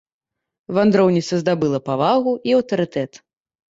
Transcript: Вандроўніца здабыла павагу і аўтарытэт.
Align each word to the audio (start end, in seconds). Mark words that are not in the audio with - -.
Вандроўніца 0.77 1.33
здабыла 1.43 1.83
павагу 1.93 2.37
і 2.51 2.61
аўтарытэт. 2.61 3.27